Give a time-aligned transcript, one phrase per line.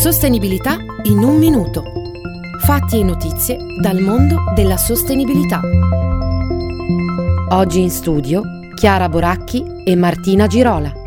[0.00, 1.84] Sostenibilità in un minuto.
[2.60, 5.60] Fatti e notizie dal mondo della sostenibilità.
[7.50, 8.42] Oggi in studio
[8.74, 10.99] Chiara Boracchi e Martina Girola.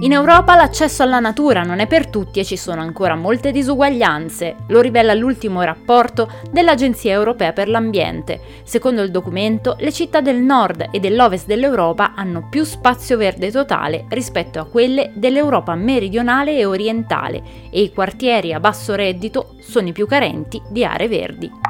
[0.00, 4.54] In Europa l'accesso alla natura non è per tutti e ci sono ancora molte disuguaglianze,
[4.68, 8.40] lo rivela l'ultimo rapporto dell'Agenzia Europea per l'Ambiente.
[8.62, 14.04] Secondo il documento, le città del nord e dell'ovest dell'Europa hanno più spazio verde totale
[14.10, 19.92] rispetto a quelle dell'Europa meridionale e orientale e i quartieri a basso reddito sono i
[19.92, 21.67] più carenti di aree verdi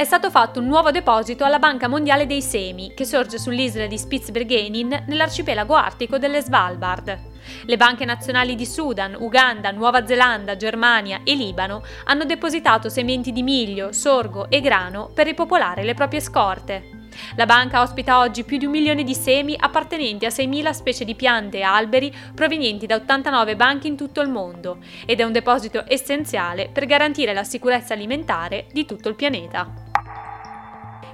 [0.00, 3.98] è stato fatto un nuovo deposito alla Banca Mondiale dei Semi, che sorge sull'isola di
[3.98, 7.18] Spitsbergenin nell'arcipelago artico delle Svalbard.
[7.66, 13.42] Le banche nazionali di Sudan, Uganda, Nuova Zelanda, Germania e Libano hanno depositato sementi di
[13.42, 17.08] miglio, sorgo e grano per ripopolare le proprie scorte.
[17.36, 21.14] La banca ospita oggi più di un milione di semi appartenenti a 6.000 specie di
[21.14, 25.84] piante e alberi provenienti da 89 banche in tutto il mondo ed è un deposito
[25.86, 29.88] essenziale per garantire la sicurezza alimentare di tutto il pianeta.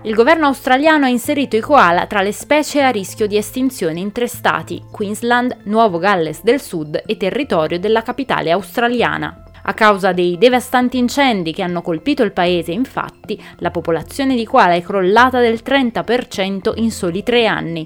[0.02, 4.12] Il governo australiano ha inserito i koala tra le specie a rischio di estinzione in
[4.12, 9.42] tre stati, Queensland, Nuovo Galles del Sud e territorio della capitale australiana.
[9.69, 14.75] A causa dei devastanti incendi che hanno colpito il paese, infatti, la popolazione di koala
[14.75, 17.84] è crollata del 30% in soli tre anni.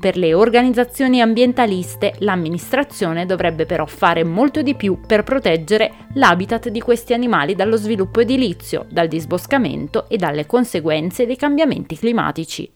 [0.00, 6.80] Per le organizzazioni ambientaliste l'amministrazione dovrebbe però fare molto di più per proteggere l'habitat di
[6.80, 12.72] questi animali dallo sviluppo edilizio, dal disboscamento e dalle conseguenze dei cambiamenti climatici.